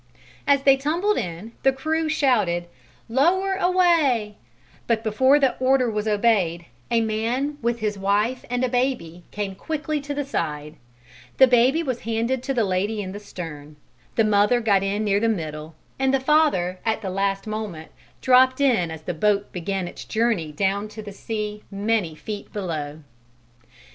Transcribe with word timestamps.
As 0.47 0.63
they 0.63 0.77
tumbled 0.77 1.19
in, 1.19 1.51
the 1.61 1.71
crew 1.71 2.09
shouted, 2.09 2.65
"Lower 3.07 3.53
away"; 3.53 4.35
but 4.87 5.03
before 5.03 5.39
the 5.39 5.55
order 5.59 5.91
was 5.91 6.07
obeyed, 6.07 6.65
a 6.89 7.01
man 7.01 7.59
with 7.61 7.81
his 7.81 7.99
wife 7.99 8.43
and 8.49 8.63
a 8.65 8.67
baby 8.67 9.25
came 9.29 9.53
quickly 9.53 10.01
to 10.01 10.15
the 10.15 10.25
side: 10.25 10.73
the 11.37 11.45
baby 11.45 11.83
was 11.83 11.99
handed 11.99 12.41
to 12.41 12.53
the 12.55 12.63
lady 12.63 12.99
in 13.03 13.11
the 13.11 13.19
stern, 13.19 13.75
the 14.15 14.23
mother 14.25 14.59
got 14.59 14.81
in 14.81 15.03
near 15.03 15.19
the 15.19 15.29
middle 15.29 15.75
and 15.99 16.11
the 16.11 16.19
father 16.19 16.79
at 16.83 17.03
the 17.03 17.11
last 17.11 17.45
moment 17.45 17.91
dropped 18.21 18.59
in 18.59 18.89
as 18.89 19.03
the 19.03 19.13
boat 19.13 19.51
began 19.51 19.87
its 19.87 20.03
journey 20.03 20.51
down 20.51 20.87
to 20.87 21.03
the 21.03 21.13
sea 21.13 21.61
many 21.69 22.15
feet 22.15 22.51
below. 22.51 23.03